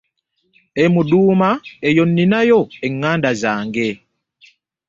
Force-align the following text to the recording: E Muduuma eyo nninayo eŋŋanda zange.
E 0.83 0.85
Muduuma 0.93 1.49
eyo 1.89 2.03
nninayo 2.07 2.59
eŋŋanda 2.85 3.31
zange. 3.41 3.89